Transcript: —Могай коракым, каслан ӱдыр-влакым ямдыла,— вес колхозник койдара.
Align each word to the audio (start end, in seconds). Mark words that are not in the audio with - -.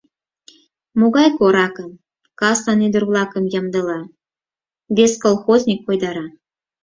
—Могай 0.99 1.29
коракым, 1.37 1.91
каслан 2.39 2.79
ӱдыр-влакым 2.87 3.45
ямдыла,— 3.59 3.99
вес 4.95 5.13
колхозник 5.23 5.79
койдара. 5.85 6.25